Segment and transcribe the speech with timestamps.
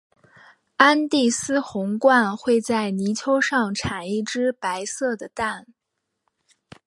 [0.77, 5.67] 安第斯红鹳会在泥丘上产一只白色的蛋。